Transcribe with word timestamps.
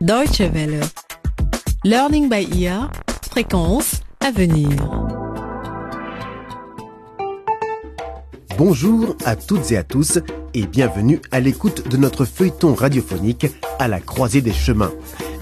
Deutsche 0.00 0.40
Welle. 0.40 0.80
Learning 1.84 2.30
by 2.30 2.48
ear. 2.58 2.90
Fréquence 3.30 4.00
à 4.20 4.30
venir. 4.30 4.70
Bonjour 8.56 9.14
à 9.26 9.36
toutes 9.36 9.72
et 9.72 9.76
à 9.76 9.84
tous 9.84 10.18
et 10.54 10.66
bienvenue 10.66 11.20
à 11.30 11.40
l'écoute 11.40 11.86
de 11.86 11.98
notre 11.98 12.24
feuilleton 12.24 12.74
radiophonique 12.74 13.48
à 13.78 13.88
la 13.88 14.00
croisée 14.00 14.40
des 14.40 14.54
chemins. 14.54 14.92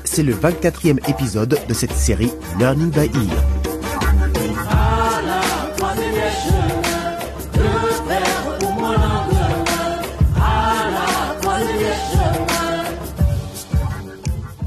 C'est 0.02 0.24
le 0.24 0.34
24e 0.34 1.09
épisode 1.09 1.56
de 1.68 1.75
cette 1.75 1.93
série 1.93 2.32
Learning 2.59 2.90
by 2.90 3.06
Ear. 3.14 3.57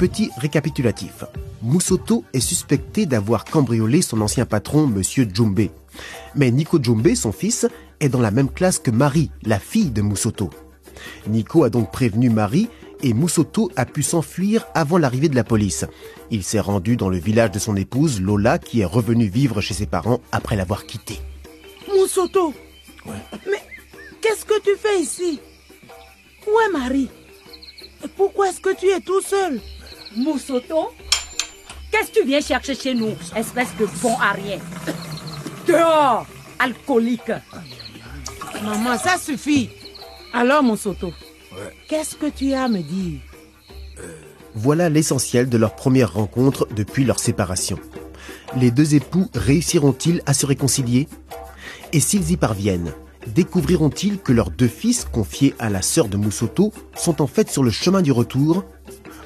Petit 0.02 0.32
récapitulatif. 0.36 1.26
Moussoto 1.62 2.24
est 2.34 2.40
suspecté 2.40 3.06
d'avoir 3.06 3.46
cambriolé 3.46 4.02
son 4.02 4.20
ancien 4.22 4.48
patron, 4.48 4.88
Monsieur 4.88 5.28
Djumbe. 5.32 5.68
Mais 6.34 6.50
Nico 6.50 6.80
Djumbe, 6.82 7.14
son 7.14 7.32
fils, 7.32 7.68
est 8.00 8.10
dans 8.10 8.20
la 8.20 8.32
même 8.32 8.50
classe 8.50 8.80
que 8.80 8.90
Marie, 8.90 9.30
la 9.44 9.60
fille 9.60 9.92
de 9.92 10.02
Moussoto. 10.02 10.50
Nico 11.28 11.64
a 11.66 11.70
donc 11.70 11.92
prévenu 11.92 12.32
Marie 12.32 12.68
et 13.04 13.14
Moussoto 13.14 13.70
a 13.76 13.86
pu 13.86 14.02
s'enfuir 14.02 14.66
avant 14.74 14.98
l'arrivée 14.98 15.30
de 15.30 15.36
la 15.36 15.44
police. 15.44 15.86
Il 16.32 16.42
s'est 16.42 16.60
rendu 16.60 16.98
dans 16.98 17.10
le 17.10 17.20
village 17.20 17.52
de 17.52 17.60
son 17.60 17.76
épouse, 17.76 18.22
Lola, 18.22 18.58
qui 18.58 18.80
est 18.80 18.86
revenue 18.86 19.28
vivre 19.28 19.62
chez 19.62 19.76
ses 19.76 19.86
parents 19.86 20.20
après 20.32 20.56
l'avoir 20.56 20.88
quitté. 20.88 21.20
Moussoto 21.88 22.56
Mais 23.06 23.62
qu'est-ce 24.20 24.46
que 24.46 24.60
tu 24.64 24.76
fais 24.80 25.00
ici? 25.00 25.40
Où 26.48 26.60
est 26.60 26.72
Marie? 26.72 27.10
Et 28.04 28.08
Pourquoi 28.08 28.50
est-ce 28.50 28.62
que 28.62 28.76
tu 28.76 28.88
es 28.88 29.00
tout 29.00 29.22
seul? 29.22 29.62
Moussoto 30.16 30.92
Qu'est-ce 31.92 32.12
que 32.12 32.20
tu 32.22 32.26
viens 32.26 32.42
chercher 32.42 32.76
chez 32.76 32.94
nous, 32.94 33.14
espèce 33.36 33.76
de 33.80 33.86
bon 34.02 34.16
à 34.20 34.32
rien 34.32 34.60
Dehors, 35.68 36.26
alcoolique. 36.60 37.32
Maman, 38.64 38.98
ça 38.98 39.18
suffit. 39.18 39.70
Alors, 40.34 40.64
Moussoto, 40.64 41.12
qu'est-ce 41.90 42.16
que 42.16 42.28
tu 42.28 42.54
as 42.54 42.64
à 42.64 42.68
me 42.68 42.80
dire? 42.80 43.20
Voilà 44.54 44.90
l'essentiel 44.90 45.50
de 45.50 45.58
leur 45.58 45.76
première 45.76 46.14
rencontre 46.14 46.68
depuis 46.76 47.06
leur 47.06 47.20
séparation. 47.20 47.80
Les 48.58 48.72
deux 48.72 48.96
époux 48.96 49.30
réussiront-ils 49.34 50.22
à 50.26 50.34
se 50.34 50.46
réconcilier? 50.46 51.08
Et 51.94 52.00
s'ils 52.00 52.32
y 52.32 52.38
parviennent, 52.38 52.94
découvriront-ils 53.28 54.20
que 54.20 54.34
leurs 54.34 54.50
deux 54.50 54.68
fils 54.68 55.06
confiés 55.06 55.56
à 55.60 55.70
la 55.70 55.82
sœur 55.82 56.08
de 56.08 56.18
Moussoto 56.18 56.74
sont 56.96 57.22
en 57.22 57.28
fait 57.28 57.50
sur 57.50 57.64
le 57.64 57.72
chemin 57.72 58.02
du 58.02 58.12
retour 58.12 58.66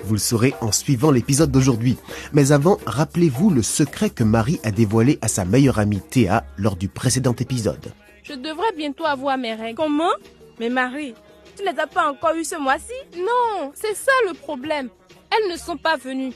Vous 0.05 0.13
le 0.13 0.19
saurez 0.19 0.53
en 0.61 0.71
suivant 0.71 1.09
l'épisode 1.09 1.51
d'aujourd'hui. 1.51 1.97
Mais 2.31 2.51
avant, 2.51 2.77
rappelez-vous 2.85 3.49
le 3.49 3.63
secret 3.63 4.11
que 4.11 4.23
Marie 4.23 4.59
a 4.63 4.69
dévoilé 4.69 5.17
à 5.21 5.27
sa 5.27 5.45
meilleure 5.45 5.79
amie 5.79 5.99
Théa 5.99 6.45
lors 6.57 6.75
du 6.75 6.87
précédent 6.87 7.35
épisode. 7.39 7.91
Je 8.23 8.33
devrais 8.33 8.71
bientôt 8.77 9.05
avoir 9.05 9.37
mes 9.37 9.55
règles. 9.55 9.77
Comment? 9.77 10.13
Mais 10.59 10.69
Marie, 10.69 11.15
tu 11.57 11.63
les 11.63 11.79
as 11.79 11.87
pas 11.87 12.11
encore 12.11 12.35
eues 12.35 12.43
ce 12.43 12.55
mois-ci? 12.55 12.93
Non, 13.17 13.71
c'est 13.73 13.95
ça 13.95 14.11
le 14.27 14.35
problème. 14.35 14.89
Elles 15.31 15.51
ne 15.51 15.57
sont 15.57 15.77
pas 15.77 15.97
venues. 15.97 16.33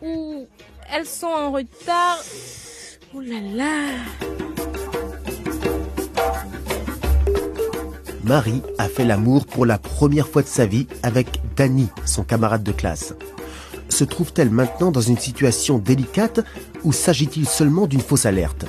Ou 0.00 0.46
elles 0.90 1.06
sont 1.06 1.26
en 1.26 1.52
retard. 1.52 2.18
Oh 3.14 3.20
là 3.20 3.40
là 3.54 4.51
Marie 8.24 8.62
a 8.78 8.88
fait 8.88 9.04
l'amour 9.04 9.46
pour 9.46 9.66
la 9.66 9.78
première 9.78 10.28
fois 10.28 10.42
de 10.42 10.48
sa 10.48 10.64
vie 10.64 10.86
avec 11.02 11.40
Danny, 11.56 11.88
son 12.04 12.22
camarade 12.22 12.62
de 12.62 12.72
classe. 12.72 13.14
Se 13.88 14.04
trouve-t-elle 14.04 14.50
maintenant 14.50 14.92
dans 14.92 15.00
une 15.00 15.18
situation 15.18 15.78
délicate 15.78 16.40
ou 16.84 16.92
s'agit-il 16.92 17.46
seulement 17.46 17.86
d'une 17.86 18.00
fausse 18.00 18.26
alerte? 18.26 18.66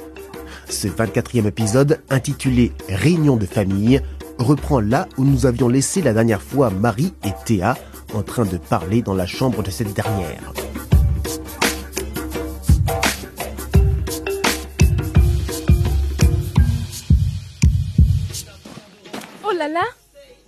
Ce 0.69 0.88
24e 0.88 1.45
épisode, 1.45 2.01
intitulé 2.09 2.73
Réunion 2.89 3.38
de 3.38 3.45
famille, 3.45 4.01
reprend 4.39 4.79
là 4.79 5.07
où 5.17 5.23
nous 5.23 5.45
avions 5.45 5.67
laissé 5.67 6.01
la 6.01 6.13
dernière 6.13 6.41
fois 6.41 6.72
Marie 6.72 7.13
et 7.23 7.31
Théa 7.45 7.78
en 8.13 8.23
train 8.23 8.45
de 8.45 8.57
parler 8.57 9.01
dans 9.01 9.13
la 9.13 9.28
chambre 9.28 9.61
de 9.61 9.72
cette 9.72 9.94
dernière. 9.94 10.53
Là 19.68 19.74
là 19.81 19.85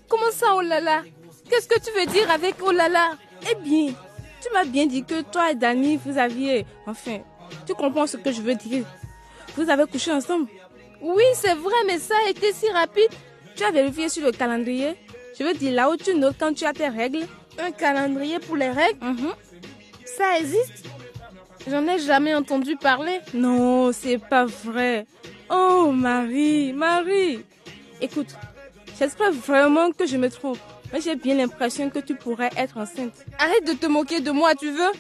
Comment 0.08 0.32
ça, 0.32 0.48
oh 0.56 0.62
là 0.62 0.80
là 0.80 1.04
Qu'est-ce 1.50 1.68
que 1.68 1.80
tu 1.80 1.92
veux 1.98 2.06
dire 2.12 2.30
avec 2.32 2.56
oh 2.62 2.72
là 2.72 2.90
là 2.90 3.14
Eh 3.52 3.56
bien, 3.56 3.94
tu 4.42 4.48
m'as 4.54 4.66
bien 4.66 4.86
dit 4.86 5.04
que 5.04 5.22
toi 5.22 5.52
et 5.52 5.56
Dani, 5.56 5.98
vous 6.04 6.18
aviez... 6.18 6.66
Enfin, 6.86 7.20
tu 7.66 7.74
comprends 7.74 8.08
ce 8.08 8.18
que 8.18 8.32
je 8.32 8.42
veux 8.42 8.56
dire. 8.56 8.84
Vous 9.56 9.70
avez 9.70 9.86
couché 9.86 10.12
ensemble. 10.12 10.48
Oui, 11.02 11.24
c'est 11.34 11.54
vrai, 11.54 11.76
mais 11.88 12.00
ça 12.00 12.16
a 12.26 12.30
été 12.30 12.52
si 12.54 12.68
rapide. 12.70 13.10
Tu 13.56 13.64
as 13.64 13.72
vérifié 13.72 14.10
sur 14.10 14.26
le 14.26 14.32
calendrier. 14.32 14.96
Je 15.38 15.44
veux 15.44 15.54
dire, 15.54 15.74
là 15.74 15.90
où 15.90 15.96
tu 15.98 16.14
notes 16.16 16.36
quand 16.40 16.54
tu 16.54 16.66
as 16.66 16.74
tes 16.74 16.88
règles. 16.88 17.26
Un 17.58 17.72
calendrier 17.72 18.40
pour 18.40 18.56
les 18.58 18.70
règles 18.70 19.00
Mhm. 19.04 19.34
Ça 20.06 20.40
existe? 20.40 20.86
J'en 21.68 21.86
ai 21.88 22.00
jamais 22.00 22.34
entendu 22.36 22.76
parler. 22.76 23.20
Non, 23.34 23.92
c'est 23.92 24.18
pas 24.18 24.46
vrai. 24.46 25.06
Oh, 25.50 25.92
Marie, 25.94 26.74
Marie. 26.74 27.44
Écoute, 28.02 28.28
j'espère 28.98 29.32
vraiment 29.32 29.92
que 29.92 30.06
je 30.06 30.18
me 30.18 30.30
trompe. 30.30 30.60
Mais 30.94 31.02
j'ai 31.02 31.16
bien 31.16 31.36
l'impression 31.36 31.90
que 31.90 32.00
tu 32.00 32.16
pourrais 32.16 32.52
être 32.58 32.78
enceinte. 32.78 33.26
Arrête 33.40 33.66
de 33.66 33.74
te 33.74 33.86
moquer 33.86 34.20
de 34.22 34.32
moi, 34.32 34.56
tu 34.56 34.72
veux? 34.72 34.92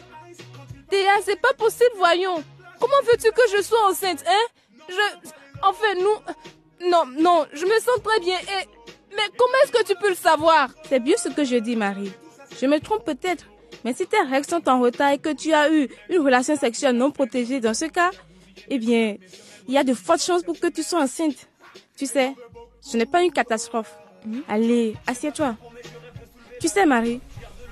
Théa, 0.89 1.13
c'est 1.23 1.39
pas 1.39 1.53
possible, 1.53 1.91
voyons. 1.97 2.43
Comment 2.79 3.01
veux-tu 3.05 3.31
que 3.31 3.57
je 3.57 3.61
sois 3.61 3.89
enceinte, 3.89 4.23
hein? 4.27 4.87
Je... 4.89 5.29
Enfin, 5.63 5.93
nous... 5.99 6.89
Non, 6.89 7.05
non, 7.17 7.45
je 7.53 7.65
me 7.65 7.79
sens 7.79 8.01
très 8.03 8.19
bien 8.19 8.37
et... 8.37 8.67
Mais 9.15 9.23
comment 9.37 9.53
est-ce 9.63 9.71
que 9.71 9.85
tu 9.85 9.95
peux 9.95 10.09
le 10.09 10.15
savoir? 10.15 10.69
C'est 10.89 10.99
bien 10.99 11.15
ce 11.15 11.29
que 11.29 11.45
je 11.45 11.55
dis, 11.55 11.75
Marie. 11.75 12.11
Je 12.59 12.65
me 12.65 12.79
trompe 12.79 13.05
peut-être. 13.05 13.45
Mais 13.85 13.93
si 13.93 14.05
tes 14.05 14.19
règles 14.19 14.47
sont 14.47 14.67
en 14.67 14.81
retard 14.81 15.11
et 15.11 15.19
que 15.19 15.29
tu 15.29 15.53
as 15.53 15.71
eu 15.71 15.87
une 16.09 16.19
relation 16.19 16.57
sexuelle 16.57 16.97
non 16.97 17.11
protégée 17.11 17.61
dans 17.61 17.73
ce 17.73 17.85
cas, 17.85 18.11
eh 18.67 18.77
bien, 18.77 19.15
il 19.67 19.73
y 19.73 19.77
a 19.77 19.83
de 19.83 19.93
fortes 19.93 20.21
chances 20.21 20.43
pour 20.43 20.59
que 20.59 20.67
tu 20.67 20.83
sois 20.83 21.01
enceinte. 21.01 21.47
Tu 21.97 22.05
sais, 22.05 22.33
ce 22.85 22.97
n'est 22.97 23.07
pas 23.07 23.23
une 23.23 23.31
catastrophe. 23.31 23.97
Allez, 24.47 24.95
assieds-toi. 25.07 25.55
Tu 26.61 26.67
sais, 26.67 26.85
Marie, 26.85 27.19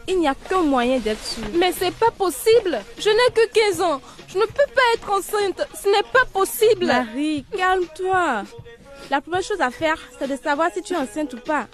il 0.08 0.20
n'y 0.20 0.28
a 0.28 0.34
qu'un 0.34 0.64
moyen 0.64 0.98
d'être 1.00 1.24
sûre. 1.24 1.44
Mais 1.56 1.72
c'est 1.72 1.94
pas 1.94 2.12
possible. 2.12 2.80
Je 2.98 3.10
n'ai 3.10 3.34
que 3.34 3.48
15 3.70 3.82
ans. 3.82 4.02
Je 4.28 4.38
ne 4.40 4.46
peux 4.46 4.72
pas 4.74 4.82
être 4.96 5.12
enceinte. 5.12 5.68
Ce 5.80 5.88
n'est 5.88 6.10
pas 6.12 6.26
possible. 6.34 6.88
Marie, 6.88 7.46
calme-toi. 7.56 8.44
La 9.12 9.22
première 9.22 9.44
chose 9.44 9.62
à 9.62 9.70
faire, 9.70 9.98
c'est 10.18 10.28
de 10.28 10.36
savoir 10.36 10.72
si 10.74 10.82
tu 10.82 10.94
es 10.94 10.98
enceinte 10.98 11.34
ou 11.34 11.38
pas. 11.38 11.68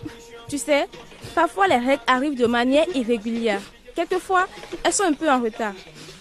Tu 0.49 0.57
sais, 0.57 0.87
parfois 1.33 1.67
les 1.67 1.77
règles 1.77 2.03
arrivent 2.07 2.37
de 2.37 2.47
manière 2.47 2.85
irrégulière. 2.93 3.61
Quelquefois, 3.95 4.47
elles 4.83 4.93
sont 4.93 5.03
un 5.03 5.13
peu 5.13 5.29
en 5.29 5.41
retard. 5.41 5.73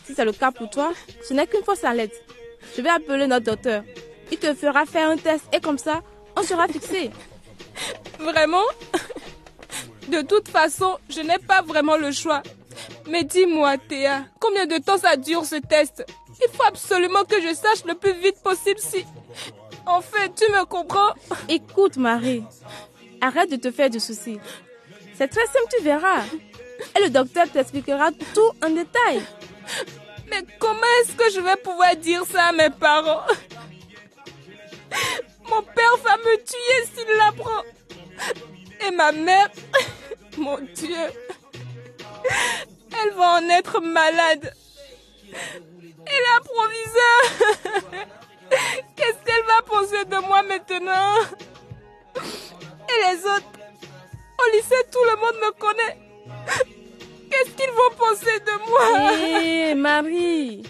Si 0.04 0.14
c'est 0.14 0.24
le 0.24 0.32
cas 0.32 0.52
pour 0.52 0.70
toi, 0.70 0.92
ce 1.26 1.34
n'est 1.34 1.46
qu'une 1.46 1.64
fausse 1.64 1.84
alerte. 1.84 2.14
Je 2.76 2.82
vais 2.82 2.90
appeler 2.90 3.26
notre 3.26 3.46
docteur. 3.46 3.82
Il 4.30 4.38
te 4.38 4.54
fera 4.54 4.86
faire 4.86 5.08
un 5.08 5.16
test 5.16 5.44
et 5.52 5.60
comme 5.60 5.78
ça, 5.78 6.02
on 6.38 6.43
sera 6.43 6.69
fixé. 6.69 7.10
Vraiment? 8.19 8.65
De 10.09 10.22
toute 10.22 10.49
façon, 10.49 10.99
je 11.09 11.21
n'ai 11.21 11.38
pas 11.38 11.62
vraiment 11.62 11.97
le 11.97 12.12
choix. 12.12 12.43
Mais 13.09 13.25
dis-moi, 13.25 13.76
Théa, 13.78 14.25
combien 14.41 14.66
de 14.66 14.78
temps 14.78 14.99
ça 14.99 15.16
dure 15.16 15.44
ce 15.44 15.56
test? 15.56 16.04
Il 16.41 16.56
faut 16.56 16.65
absolument 16.65 17.25
que 17.25 17.41
je 17.41 17.54
sache 17.54 17.84
le 17.87 17.94
plus 17.94 18.15
vite 18.15 18.41
possible 18.43 18.78
si... 18.78 19.04
En 19.87 20.00
fait, 20.00 20.32
tu 20.37 20.50
me 20.53 20.65
comprends? 20.65 21.15
Écoute, 21.49 21.97
Marie, 21.97 22.44
arrête 23.20 23.50
de 23.50 23.56
te 23.56 23.70
faire 23.70 23.91
de 23.91 23.99
soucis. 23.99 24.38
C'est 25.16 25.28
très 25.28 25.47
simple, 25.47 25.66
tu 25.76 25.82
verras. 25.82 26.22
Et 26.97 27.03
le 27.03 27.10
docteur 27.10 27.50
t'expliquera 27.50 28.11
tout 28.34 28.52
en 28.64 28.70
détail. 28.70 29.23
Mais 30.31 30.44
comment 30.61 30.79
est-ce 31.00 31.12
que 31.12 31.31
je 31.34 31.41
vais 31.41 31.56
pouvoir 31.56 31.96
dire 31.96 32.23
ça 32.31 32.44
à 32.46 32.52
mes 32.52 32.70
parents? 32.70 33.23
Mon 35.58 35.64
père 35.64 35.96
va 36.05 36.16
me 36.19 36.37
tuer 36.37 36.84
s'il 36.94 37.16
l'apprend. 37.16 37.64
Et 38.87 38.93
ma 38.93 39.10
mère, 39.10 39.50
mon 40.38 40.56
Dieu, 40.58 40.96
elle 43.02 43.10
va 43.14 43.40
en 43.40 43.49
être 43.49 43.81
malade. 43.81 44.55
Et 45.26 46.20
la 46.28 46.40
proviseure, 46.44 48.06
qu'est-ce 48.96 49.25
qu'elle 49.25 49.44
va 49.46 49.62
penser 49.66 50.05
de 50.05 50.26
moi 50.28 50.44
maintenant? 50.44 51.14
Et 52.14 53.10
les 53.10 53.25
autres, 53.25 53.58
au 54.38 54.56
lycée, 54.56 54.84
tout 54.93 55.05
le 55.10 55.16
monde 55.16 55.40
me 55.43 55.50
connaît. 55.58 55.99
Qu'est-ce 57.32 57.50
qu'ils 57.50 57.72
vont 57.72 57.96
penser 57.99 58.38
de 58.46 58.55
moi? 58.70 59.12
Hé, 59.43 59.75
Marie, 59.75 60.62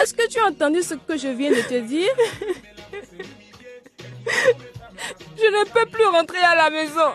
est-ce 0.00 0.14
que 0.14 0.26
tu 0.28 0.38
as 0.38 0.46
entendu 0.46 0.82
ce 0.82 0.94
que 0.94 1.18
je 1.18 1.28
viens 1.28 1.50
de 1.50 1.60
te 1.60 1.78
dire? 1.80 2.08
ne 5.50 5.64
peux 5.70 5.86
plus 5.86 6.06
rentrer 6.06 6.38
à 6.38 6.54
la 6.54 6.70
maison. 6.70 7.14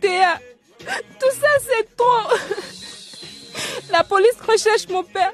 Théa, 0.00 0.40
tout 0.78 1.34
ça 1.40 1.58
c'est 1.60 1.96
trop. 1.96 2.28
La 3.90 4.04
police 4.04 4.40
recherche 4.46 4.88
mon 4.88 5.04
père. 5.04 5.32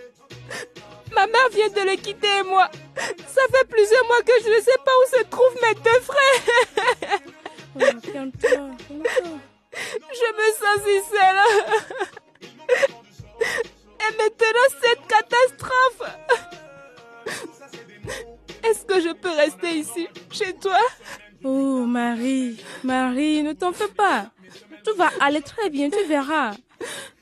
Ma 1.14 1.26
mère 1.26 1.48
vient 1.50 1.68
de 1.68 1.80
le 1.90 1.96
quitter 1.96 2.38
et 2.38 2.42
moi. 2.42 2.70
Ça 2.96 3.42
fait 3.52 3.66
plusieurs 3.68 4.04
mois 4.06 4.22
que 4.22 4.32
je 4.44 4.48
ne 4.48 4.60
sais 4.60 4.78
pas 4.84 4.92
où 5.00 5.04
se 5.16 5.22
trouvent 5.24 5.58
mes 5.62 5.74
deux 5.74 6.00
frères. 6.00 7.20
Je 10.12 10.28
me 10.38 10.46
sens 10.60 10.78
si 10.84 10.96
seule. 11.10 11.40
Et 14.00 14.12
maintenant, 14.16 14.68
cette 14.82 15.04
catastrophe. 15.06 16.02
Est-ce 18.62 18.84
que 18.84 19.00
je 19.00 19.12
peux 19.14 19.34
rester 19.34 19.70
ici, 19.70 20.08
chez 20.30 20.52
toi? 20.54 20.78
Oh, 21.42 21.84
Marie, 21.86 22.56
Marie, 22.84 23.42
ne 23.42 23.52
t'en 23.52 23.72
fais 23.72 23.88
pas. 23.88 24.26
Tout 24.84 24.94
va 24.96 25.10
aller 25.20 25.40
très 25.40 25.70
bien, 25.70 25.88
tu 25.88 26.04
verras. 26.06 26.52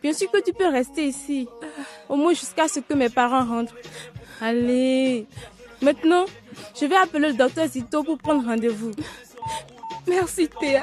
Bien 0.03 0.13
sûr 0.13 0.31
que 0.31 0.43
tu 0.43 0.53
peux 0.53 0.69
rester 0.69 1.07
ici. 1.07 1.49
Au 2.09 2.17
moins 2.17 2.33
jusqu'à 2.33 2.69
ce 2.69 2.81
que 2.81 2.95
mes 2.95 3.09
parents 3.09 3.45
rentrent. 3.45 3.77
Allez. 4.41 5.27
Maintenant, 5.83 6.25
je 6.81 6.87
vais 6.87 6.97
appeler 6.97 7.29
le 7.29 7.35
docteur 7.35 7.67
Zito 7.69 8.03
pour 8.03 8.19
prendre 8.19 8.45
rendez-vous. 8.45 8.93
Merci, 10.07 10.49
Théa. 10.49 10.83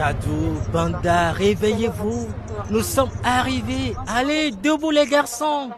Kadou, 0.00 0.56
Banda, 0.72 1.32
réveillez-vous. 1.32 2.26
Nous 2.70 2.80
sommes 2.80 3.10
arrivés. 3.22 3.94
Allez, 4.08 4.50
debout 4.50 4.90
les 4.90 5.04
garçons. 5.04 5.68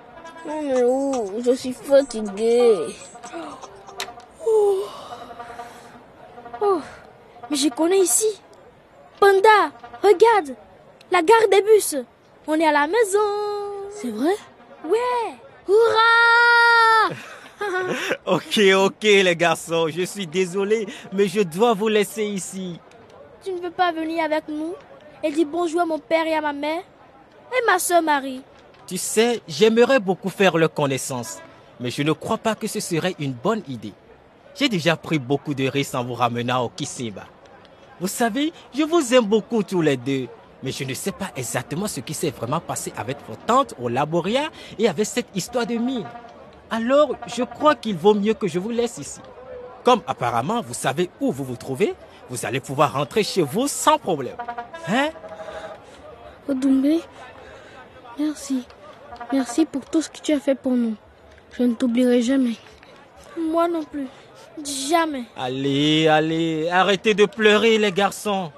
Oh, 0.49 1.33
je 1.45 1.51
suis 1.51 1.73
fatigué. 1.73 2.87
Oh. 4.47 4.85
oh. 6.61 6.81
mais 7.51 7.57
je 7.57 7.69
connais 7.71 7.99
ici. 7.99 8.41
Panda, 9.19 9.73
regarde. 10.05 10.55
La 11.11 11.21
gare 11.23 11.49
des 11.51 11.63
bus. 11.63 11.97
On 12.47 12.55
est 12.55 12.65
à 12.65 12.71
la 12.71 12.87
maison. 12.87 13.19
C'est 13.91 14.13
vrai? 14.13 14.37
Ouais. 14.85 15.35
Hurrah 15.69 17.11
Ok, 18.27 18.61
ok 18.73 19.03
les 19.03 19.35
garçons. 19.35 19.89
Je 19.89 20.03
suis 20.03 20.29
désolé, 20.29 20.87
mais 21.13 21.27
je 21.27 21.41
dois 21.41 21.75
vous 21.75 21.89
laisser 21.89 22.23
ici. 22.23 22.79
Tu 23.45 23.53
ne 23.53 23.61
veux 23.61 23.73
pas 23.73 23.91
venir 23.91 24.23
avec 24.23 24.45
nous? 24.49 24.75
Et 25.25 25.33
dire 25.33 25.49
bonjour 25.51 25.81
à 25.81 25.85
mon 25.85 25.99
père 25.99 26.27
et 26.27 26.35
à 26.35 26.41
ma 26.41 26.53
mère 26.53 26.83
et 27.51 27.67
ma 27.67 27.81
soeur 27.81 28.01
Marie 28.01 28.41
Tu 28.87 28.97
sais, 28.97 29.41
j'aimerais 29.49 29.99
beaucoup 29.99 30.29
faire 30.29 30.57
leur 30.57 30.73
connaissance, 30.73 31.39
mais 31.81 31.91
je 31.91 32.03
ne 32.03 32.13
crois 32.13 32.39
pas 32.39 32.55
que 32.55 32.69
ce 32.69 32.79
serait 32.79 33.17
une 33.19 33.33
bonne 33.33 33.63
idée. 33.67 33.95
J'ai 34.55 34.69
déjà 34.69 34.97
pris 34.97 35.19
beaucoup 35.19 35.55
de 35.55 35.67
risques 35.67 35.95
en 35.97 36.05
vous 36.05 36.15
ramenant 36.15 36.65
au 36.65 36.69
Kisimba. 36.69 37.25
Vous 38.01 38.07
savez, 38.07 38.53
je 38.75 38.85
vous 38.85 39.13
aime 39.13 39.25
beaucoup 39.25 39.65
tous 39.65 39.83
les 39.83 39.97
deux, 39.97 40.29
mais 40.63 40.71
je 40.71 40.85
ne 40.85 40.95
sais 40.95 41.13
pas 41.13 41.31
exactement 41.35 41.89
ce 41.89 41.99
qui 41.99 42.15
s'est 42.15 42.31
vraiment 42.31 42.61
passé 42.61 42.93
avec 42.97 43.19
vos 43.29 43.37
tantes 43.47 43.75
au 43.81 43.89
Laboria 43.89 44.51
et 44.79 44.89
avec 44.89 45.07
cette 45.07 45.29
histoire 45.35 45.67
de 45.67 45.75
mine. 45.75 46.07
Alors, 46.71 47.17
je 47.27 47.43
crois 47.43 47.75
qu'il 47.75 47.97
vaut 47.97 48.15
mieux 48.15 48.35
que 48.35 48.47
je 48.47 48.61
vous 48.61 48.71
laisse 48.71 48.99
ici. 48.99 49.21
Comme 49.83 50.03
apparemment 50.07 50.63
vous 50.63 50.75
savez 50.75 51.11
où 51.21 51.33
vous 51.33 51.45
vous 51.45 51.57
trouvez, 51.57 51.95
vous 52.33 52.47
allez 52.47 52.61
pouvoir 52.61 52.95
rentrer 52.95 53.23
chez 53.23 53.43
vous 53.43 53.69
sans 53.69 53.99
problème. 53.99 54.39
Hein? 54.89 55.11
Odumbe, 56.49 57.03
merci. 58.19 58.67
Merci 59.31 59.67
pour 59.67 59.85
tout 59.85 60.01
ce 60.01 60.09
que 60.09 60.17
tu 60.19 60.33
as 60.33 60.41
fait 60.41 60.55
pour 60.55 60.73
nous. 60.73 60.95
Je 61.53 61.63
ne 61.63 61.75
t'oublierai 61.75 62.23
jamais. 62.23 62.55
Moi 63.39 63.69
non 63.69 63.85
plus. 63.85 64.07
Jamais. 64.65 65.25
Allez, 65.37 66.09
allez, 66.09 66.71
arrêtez 66.71 67.13
de 67.13 67.27
pleurer 67.27 67.77
les 67.77 67.93
garçons. 67.93 68.51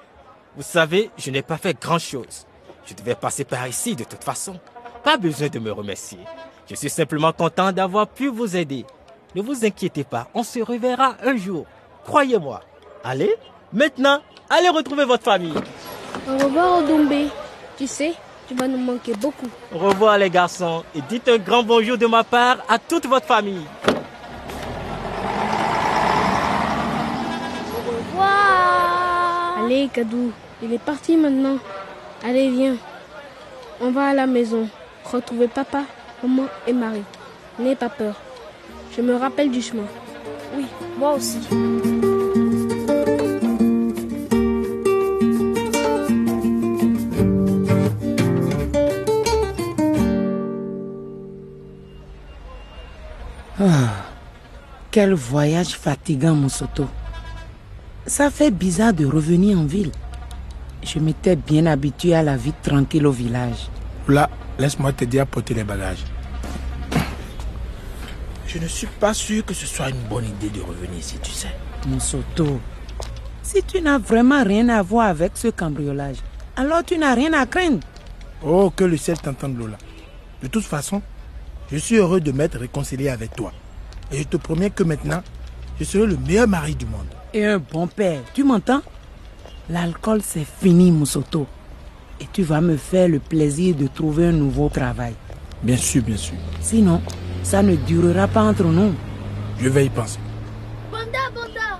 Vous 0.55 0.63
savez, 0.63 1.11
je 1.17 1.29
n'ai 1.29 1.41
pas 1.41 1.57
fait 1.57 1.77
grand-chose. 1.77 2.47
Je 2.85 2.93
devais 2.93 3.15
passer 3.15 3.43
par 3.43 3.67
ici 3.67 3.93
de 3.93 4.05
toute 4.05 4.23
façon. 4.23 4.57
Pas 5.03 5.17
besoin 5.17 5.49
de 5.49 5.59
me 5.59 5.73
remercier. 5.73 6.19
Je 6.69 6.75
suis 6.75 6.89
simplement 6.89 7.33
content 7.33 7.73
d'avoir 7.73 8.07
pu 8.07 8.29
vous 8.29 8.55
aider. 8.55 8.85
Ne 9.35 9.41
vous 9.41 9.65
inquiétez 9.65 10.05
pas, 10.05 10.29
on 10.33 10.43
se 10.43 10.59
reverra 10.59 11.17
un 11.21 11.35
jour. 11.35 11.65
Croyez-moi. 12.05 12.61
Allez, 13.03 13.35
maintenant, 13.75 14.19
allez 14.49 14.69
retrouver 14.69 15.05
votre 15.05 15.23
famille. 15.23 15.53
Au 16.27 16.37
revoir, 16.43 16.79
Odombe. 16.79 17.29
Tu 17.77 17.85
sais, 17.87 18.13
tu 18.47 18.55
vas 18.55 18.67
nous 18.67 18.77
manquer 18.77 19.13
beaucoup. 19.13 19.49
Au 19.73 19.77
revoir 19.77 20.17
les 20.17 20.29
garçons 20.29 20.83
et 20.95 21.01
dites 21.01 21.27
un 21.27 21.37
grand 21.37 21.61
bonjour 21.61 21.97
de 21.97 22.07
ma 22.07 22.23
part 22.23 22.57
à 22.69 22.79
toute 22.79 23.05
votre 23.05 23.27
famille. 23.27 23.65
Au 27.75 27.91
revoir. 27.97 29.57
Allez, 29.65 29.89
Kadou, 29.93 30.31
il 30.63 30.73
est 30.73 30.79
parti 30.79 31.17
maintenant. 31.17 31.57
Allez, 32.23 32.49
viens. 32.49 32.77
On 33.81 33.91
va 33.91 34.05
à 34.07 34.13
la 34.13 34.25
maison. 34.25 34.69
Retrouver 35.03 35.47
papa, 35.47 35.83
maman 36.23 36.45
et 36.65 36.73
Marie. 36.73 37.03
N'aie 37.59 37.75
pas 37.75 37.89
peur. 37.89 38.15
Je 38.95 39.01
me 39.01 39.15
rappelle 39.15 39.51
du 39.51 39.61
chemin. 39.61 39.85
Oui, 40.55 40.65
moi 40.97 41.13
aussi. 41.13 41.39
Quel 54.95 55.13
voyage 55.13 55.75
fatigant, 55.75 56.35
Moussoto. 56.35 56.87
Ça 58.05 58.31
fait 58.31 58.49
bizarre 58.49 58.93
de 58.93 59.05
revenir 59.05 59.59
en 59.59 59.65
ville. 59.65 59.91
Je 60.85 60.99
m'étais 60.99 61.35
bien 61.35 61.65
habitué 61.65 62.15
à 62.15 62.23
la 62.23 62.37
vie 62.37 62.53
tranquille 62.63 63.05
au 63.05 63.11
village. 63.11 63.67
Là, 64.07 64.29
laisse-moi 64.57 64.93
t'aider 64.93 65.19
à 65.19 65.25
porter 65.25 65.53
les 65.53 65.65
bagages. 65.65 66.05
Je 68.47 68.57
ne 68.57 68.67
suis 68.69 68.87
pas 68.87 69.13
sûr 69.13 69.43
que 69.43 69.53
ce 69.53 69.65
soit 69.65 69.89
une 69.89 70.01
bonne 70.09 70.27
idée 70.27 70.49
de 70.49 70.61
revenir 70.61 70.97
ici, 70.97 71.17
tu 71.21 71.31
sais. 71.31 71.53
Moussoto, 71.89 72.61
si 73.43 73.63
tu 73.63 73.81
n'as 73.81 73.97
vraiment 73.97 74.45
rien 74.45 74.69
à 74.69 74.81
voir 74.81 75.07
avec 75.07 75.33
ce 75.35 75.49
cambriolage, 75.49 76.19
alors 76.55 76.85
tu 76.85 76.97
n'as 76.97 77.15
rien 77.15 77.33
à 77.33 77.45
craindre. 77.45 77.81
Oh, 78.41 78.71
que 78.73 78.85
le 78.85 78.95
ciel 78.95 79.19
t'entende, 79.19 79.57
Lola. 79.57 79.77
De 80.41 80.47
toute 80.47 80.63
façon, 80.63 81.01
je 81.69 81.75
suis 81.75 81.97
heureux 81.97 82.21
de 82.21 82.31
m'être 82.31 82.57
réconcilié 82.57 83.09
avec 83.09 83.35
toi. 83.35 83.51
Et 84.11 84.19
je 84.19 84.23
te 84.23 84.37
promets 84.37 84.69
que 84.69 84.83
maintenant, 84.83 85.21
je 85.79 85.83
serai 85.83 86.05
le 86.05 86.17
meilleur 86.17 86.47
mari 86.47 86.75
du 86.75 86.85
monde. 86.85 87.07
Et 87.33 87.45
un 87.45 87.57
bon 87.57 87.87
père, 87.87 88.21
tu 88.33 88.43
m'entends? 88.43 88.81
L'alcool, 89.69 90.21
c'est 90.23 90.45
fini, 90.45 90.91
Moussoto. 90.91 91.47
Et 92.21 92.27
tu 92.31 92.43
vas 92.43 92.61
me 92.61 92.77
faire 92.77 93.09
le 93.09 93.19
plaisir 93.19 93.75
de 93.75 93.87
trouver 93.87 94.27
un 94.27 94.31
nouveau 94.31 94.69
travail. 94.69 95.15
Bien 95.63 95.75
sûr, 95.75 96.03
bien 96.03 96.17
sûr. 96.17 96.35
Sinon, 96.61 97.01
ça 97.43 97.61
ne 97.61 97.75
durera 97.75 98.27
pas 98.27 98.43
entre 98.43 98.63
nous. 98.63 98.93
Je 99.59 99.67
vais 99.69 99.85
y 99.85 99.89
penser. 99.89 100.19
Banda, 100.91 101.19
Banda, 101.33 101.79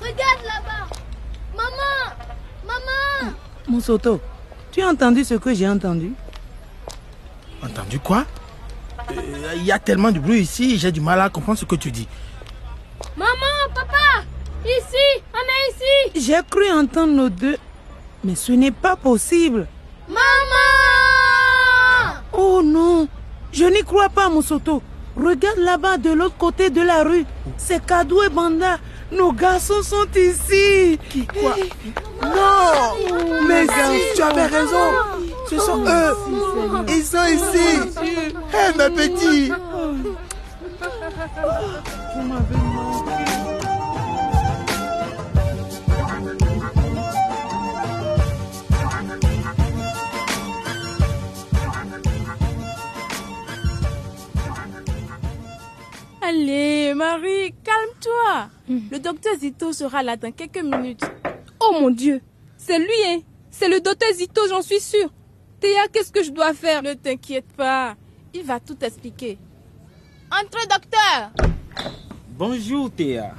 regarde 0.00 0.42
là-bas. 0.44 0.96
Maman, 1.54 2.16
maman. 2.66 3.32
Moussoto, 3.68 4.20
tu 4.72 4.82
as 4.82 4.88
entendu 4.88 5.24
ce 5.24 5.34
que 5.34 5.54
j'ai 5.54 5.68
entendu? 5.68 6.12
Entendu 7.62 7.98
quoi? 7.98 8.24
Il 9.56 9.64
y 9.64 9.72
a 9.72 9.78
tellement 9.78 10.10
de 10.12 10.18
bruit 10.18 10.40
ici, 10.40 10.78
j'ai 10.78 10.92
du 10.92 11.00
mal 11.00 11.20
à 11.20 11.28
comprendre 11.28 11.58
ce 11.58 11.64
que 11.64 11.76
tu 11.76 11.90
dis. 11.90 12.08
Maman, 13.16 13.30
papa, 13.74 14.24
ici, 14.64 15.22
on 15.32 15.38
est 15.38 15.72
ici. 16.16 16.26
J'ai 16.28 16.40
cru 16.48 16.70
entendre 16.70 17.12
nos 17.12 17.28
deux, 17.28 17.56
mais 18.24 18.34
ce 18.34 18.52
n'est 18.52 18.70
pas 18.70 18.96
possible. 18.96 19.66
Maman 20.08 20.22
Oh 22.32 22.62
non, 22.62 23.08
je 23.52 23.64
n'y 23.64 23.82
crois 23.82 24.08
pas, 24.08 24.28
Moussoto. 24.28 24.82
Regarde 25.16 25.58
là-bas 25.58 25.96
de 25.96 26.10
l'autre 26.12 26.36
côté 26.36 26.68
de 26.68 26.82
la 26.82 27.02
rue. 27.02 27.24
C'est 27.56 27.84
Kadou 27.84 28.22
et 28.22 28.28
Banda. 28.28 28.78
Nos 29.10 29.32
garçons 29.32 29.82
sont 29.82 30.06
ici. 30.14 30.98
Quoi? 31.40 31.56
Non 32.22 33.46
Mais 33.48 33.64
si, 33.66 34.14
tu 34.16 34.22
avais 34.22 34.46
raison. 34.46 35.15
Ce 35.48 35.58
sont 35.58 35.84
eux. 35.84 36.14
Ils 36.88 37.04
sont 37.04 37.24
ici. 37.24 37.78
Hé, 38.52 38.78
mes 38.78 38.90
petits. 38.90 39.52
Allez, 56.22 56.92
Marie, 56.94 57.54
calme-toi. 57.62 58.48
Le 58.68 58.98
docteur 58.98 59.34
Zito 59.38 59.72
sera 59.72 60.02
là 60.02 60.16
dans 60.16 60.32
quelques 60.32 60.62
minutes. 60.62 61.04
Oh 61.60 61.76
mon 61.80 61.90
Dieu, 61.90 62.20
c'est 62.58 62.78
lui, 62.78 62.88
hein 63.06 63.20
C'est 63.50 63.68
le 63.68 63.80
docteur 63.80 64.12
Zito, 64.12 64.42
j'en 64.48 64.60
suis 64.62 64.80
sûre. 64.80 65.08
Théa, 65.60 65.88
qu'est-ce 65.92 66.12
que 66.12 66.22
je 66.22 66.30
dois 66.30 66.52
faire? 66.54 66.82
Ne 66.82 66.94
t'inquiète 66.94 67.50
pas. 67.56 67.96
Il 68.34 68.44
va 68.44 68.60
tout 68.60 68.76
expliquer. 68.82 69.38
Entrez, 70.30 70.66
docteur 70.66 71.30
Bonjour 72.36 72.90
Théa. 72.90 73.34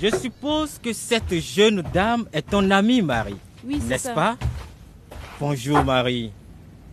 Je 0.00 0.14
suppose 0.16 0.78
que 0.78 0.92
cette 0.92 1.34
jeune 1.40 1.82
dame 1.92 2.26
est 2.32 2.42
ton 2.48 2.70
amie 2.70 3.02
Marie. 3.02 3.36
Oui, 3.64 3.78
c'est 3.80 3.88
N'est-ce 3.88 4.10
pas? 4.10 4.36
Bonjour 5.40 5.82
Marie. 5.82 6.30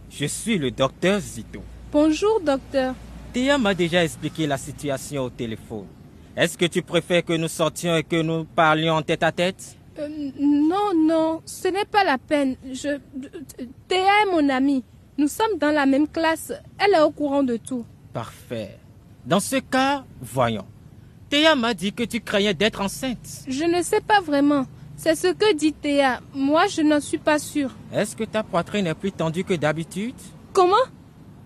Je 0.09 0.25
suis 0.25 0.57
le 0.57 0.71
docteur 0.71 1.19
Zito. 1.19 1.61
Bonjour, 1.91 2.39
docteur. 2.41 2.95
Théa 3.33 3.57
m'a 3.57 3.73
déjà 3.75 4.03
expliqué 4.03 4.47
la 4.47 4.57
situation 4.57 5.23
au 5.25 5.29
téléphone. 5.29 5.85
Est-ce 6.35 6.57
que 6.57 6.65
tu 6.65 6.81
préfères 6.81 7.23
que 7.23 7.33
nous 7.33 7.47
sortions 7.47 7.95
et 7.95 8.03
que 8.03 8.21
nous 8.21 8.45
parlions 8.45 8.95
en 8.95 9.01
tête 9.03 9.23
à 9.23 9.31
tête? 9.31 9.77
Euh, 9.97 10.09
non, 10.39 10.93
non, 10.95 11.41
ce 11.45 11.69
n'est 11.69 11.85
pas 11.85 12.03
la 12.03 12.17
peine. 12.17 12.55
Je... 12.71 12.99
Théa 13.87 14.23
est 14.23 14.31
mon 14.31 14.49
amie. 14.49 14.83
Nous 15.17 15.27
sommes 15.27 15.57
dans 15.57 15.71
la 15.71 15.85
même 15.85 16.07
classe. 16.07 16.51
Elle 16.77 16.93
est 16.93 17.01
au 17.01 17.11
courant 17.11 17.43
de 17.43 17.57
tout. 17.57 17.85
Parfait. 18.13 18.77
Dans 19.25 19.39
ce 19.39 19.57
cas, 19.57 20.03
voyons. 20.21 20.65
Théa 21.29 21.55
m'a 21.55 21.73
dit 21.73 21.93
que 21.93 22.03
tu 22.03 22.19
craignais 22.19 22.53
d'être 22.53 22.81
enceinte. 22.81 23.45
Je 23.47 23.63
ne 23.63 23.81
sais 23.81 24.01
pas 24.01 24.19
vraiment. 24.19 24.65
C'est 24.97 25.15
ce 25.15 25.27
que 25.27 25.53
dit 25.53 25.73
Théa. 25.73 26.19
Moi, 26.33 26.67
je 26.67 26.81
n'en 26.81 26.99
suis 26.99 27.17
pas 27.17 27.39
sûre. 27.39 27.71
Est-ce 27.93 28.15
que 28.15 28.23
ta 28.25 28.43
poitrine 28.43 28.87
est 28.87 28.93
plus 28.93 29.11
tendue 29.11 29.43
que 29.43 29.53
d'habitude? 29.53 30.15
Comment? 30.53 30.75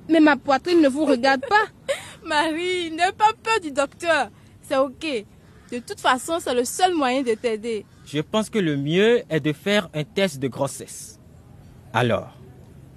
Mais 0.10 0.20
ma 0.20 0.38
poitrine 0.38 0.82
ne 0.82 0.89
vous 0.89 1.06
regarde 1.06 1.41
pas. 1.41 1.65
Marie, 2.25 2.91
n'aie 2.91 3.12
pas 3.12 3.32
peur 3.44 3.60
du 3.62 3.72
docteur. 3.72 4.29
C'est 4.63 4.77
ok. 4.77 5.25
De 5.72 5.79
toute 5.79 6.00
façon, 6.00 6.39
c'est 6.39 6.53
le 6.53 6.65
seul 6.65 6.96
moyen 6.96 7.22
de 7.22 7.34
t'aider. 7.34 7.86
Je 8.12 8.22
pense 8.22 8.50
que 8.50 8.58
le 8.58 8.75
mieux 8.75 9.22
est 9.30 9.39
de 9.39 9.54
faire 9.54 9.88
un 9.94 10.04
test 10.04 10.39
de 10.39 10.48
grossesse. 10.48 11.20
Alors, 11.94 12.32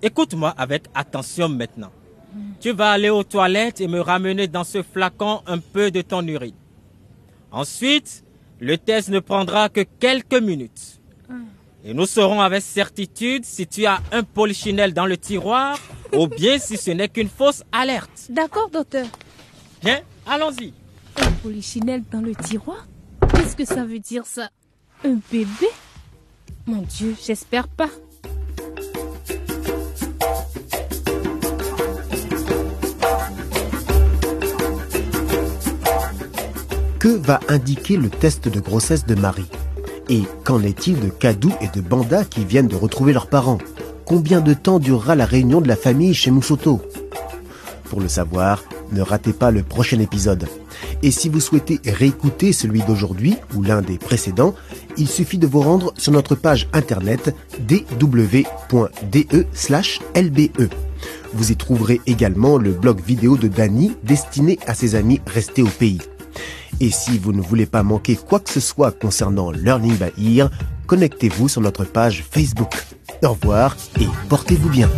écoute-moi 0.00 0.54
avec 0.56 0.84
attention 0.94 1.50
maintenant. 1.50 1.92
Tu 2.60 2.72
vas 2.72 2.92
aller 2.92 3.10
aux 3.10 3.22
toilettes 3.22 3.82
et 3.82 3.88
me 3.88 4.00
ramener 4.00 4.48
dans 4.48 4.64
ce 4.64 4.82
flacon 4.82 5.42
un 5.46 5.58
peu 5.58 5.90
de 5.90 6.00
ton 6.00 6.26
urine. 6.26 6.54
Ensuite, 7.50 8.24
le 8.58 8.78
test 8.78 9.10
ne 9.10 9.20
prendra 9.20 9.68
que 9.68 9.82
quelques 10.00 10.40
minutes. 10.40 10.98
Et 11.84 11.92
nous 11.92 12.06
saurons 12.06 12.40
avec 12.40 12.62
certitude 12.62 13.44
si 13.44 13.66
tu 13.66 13.84
as 13.84 14.00
un 14.12 14.22
polichinelle 14.22 14.94
dans 14.94 15.04
le 15.04 15.18
tiroir 15.18 15.78
ou 16.14 16.26
bien 16.26 16.58
si 16.58 16.78
ce 16.78 16.92
n'est 16.92 17.08
qu'une 17.10 17.28
fausse 17.28 17.64
alerte. 17.70 18.28
D'accord, 18.30 18.70
docteur. 18.70 19.06
Bien, 19.82 20.00
allons-y. 20.26 20.72
Un 21.20 21.32
polichinelle 21.42 22.02
dans 22.10 22.22
le 22.22 22.34
tiroir? 22.34 22.86
Qu'est-ce 23.34 23.56
que 23.56 23.66
ça 23.66 23.84
veut 23.84 23.98
dire 23.98 24.24
ça? 24.24 24.48
Un 25.04 25.18
bébé? 25.32 25.68
Mon 26.66 26.82
Dieu, 26.82 27.16
j'espère 27.20 27.66
pas. 27.66 27.88
Que 37.00 37.08
va 37.08 37.40
indiquer 37.48 37.96
le 37.96 38.08
test 38.08 38.46
de 38.46 38.60
grossesse 38.60 39.04
de 39.04 39.16
Marie? 39.16 39.50
Et 40.08 40.22
qu'en 40.44 40.62
est-il 40.62 41.00
de 41.00 41.08
Kadou 41.08 41.52
et 41.60 41.68
de 41.68 41.80
Banda 41.80 42.24
qui 42.24 42.44
viennent 42.44 42.68
de 42.68 42.76
retrouver 42.76 43.12
leurs 43.12 43.26
parents? 43.26 43.58
Combien 44.04 44.40
de 44.40 44.54
temps 44.54 44.78
durera 44.78 45.16
la 45.16 45.26
réunion 45.26 45.60
de 45.60 45.66
la 45.66 45.74
famille 45.74 46.14
chez 46.14 46.30
Moussoto? 46.30 46.80
Pour 47.84 48.00
le 48.00 48.08
savoir, 48.08 48.62
ne 48.92 49.02
ratez 49.02 49.32
pas 49.32 49.50
le 49.50 49.64
prochain 49.64 49.98
épisode. 49.98 50.46
Et 51.02 51.10
si 51.10 51.28
vous 51.28 51.40
souhaitez 51.40 51.80
réécouter 51.84 52.52
celui 52.52 52.82
d'aujourd'hui 52.82 53.36
ou 53.54 53.62
l'un 53.62 53.82
des 53.82 53.98
précédents, 53.98 54.54
il 55.02 55.08
suffit 55.08 55.38
de 55.38 55.48
vous 55.48 55.60
rendre 55.60 55.92
sur 55.98 56.12
notre 56.12 56.36
page 56.36 56.68
internet 56.72 57.34
dw.de/lbe. 57.58 58.28
Vous 61.34 61.50
y 61.50 61.56
trouverez 61.56 62.00
également 62.06 62.56
le 62.56 62.70
blog 62.70 63.00
vidéo 63.04 63.36
de 63.36 63.48
Dany 63.48 63.96
destiné 64.04 64.60
à 64.68 64.74
ses 64.74 64.94
amis 64.94 65.20
restés 65.26 65.62
au 65.62 65.66
pays. 65.66 65.98
Et 66.78 66.92
si 66.92 67.18
vous 67.18 67.32
ne 67.32 67.42
voulez 67.42 67.66
pas 67.66 67.82
manquer 67.82 68.14
quoi 68.14 68.38
que 68.38 68.50
ce 68.50 68.60
soit 68.60 68.92
concernant 68.92 69.50
Learning 69.50 69.96
by 69.96 70.38
Ear, 70.38 70.50
connectez-vous 70.86 71.48
sur 71.48 71.62
notre 71.62 71.84
page 71.84 72.24
Facebook. 72.30 72.72
Au 73.24 73.30
revoir 73.30 73.76
et 74.00 74.06
portez-vous 74.28 74.68
bien. 74.68 74.88